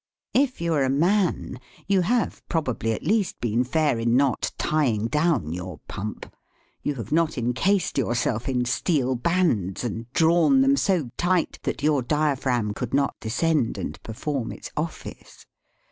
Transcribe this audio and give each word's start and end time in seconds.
If 0.33 0.59
you 0.61 0.73
are 0.73 0.81
a 0.83 0.89
man, 0.89 1.59
you 1.85 2.01
have 2.01 2.41
probably 2.49 2.91
at 2.91 3.03
least 3.03 3.39
been 3.39 3.63
fair 3.63 3.99
in 3.99 4.17
not 4.17 4.51
tying 4.57 5.05
down 5.05 5.53
your 5.53 5.77
pump; 5.87 6.35
you 6.81 6.95
have 6.95 7.11
not 7.11 7.37
encased 7.37 7.99
yourself 7.99 8.49
in 8.49 8.65
steel 8.65 9.13
bands 9.13 9.83
and 9.83 10.11
drawn 10.13 10.61
them 10.61 10.75
so 10.75 11.11
tight 11.17 11.59
that 11.61 11.83
your 11.83 12.01
diaphragm 12.01 12.73
could 12.73 12.95
not 12.95 13.15
descend 13.19 13.77
and 13.77 14.01
perform 14.01 14.51
its 14.51 14.71
office. 14.75 15.45